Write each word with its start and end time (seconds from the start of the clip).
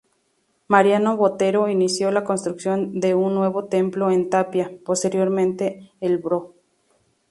Mariano 0.67 1.15
Botero 1.15 1.69
inició 1.69 2.09
la 2.09 2.23
construcción 2.23 2.99
de 2.99 3.13
un 3.13 3.35
nuevo 3.35 3.65
templo 3.65 4.09
en 4.09 4.31
tapia; 4.31 4.75
posteriormente 4.83 5.91
el 6.01 6.19
Pbro. 6.19 6.55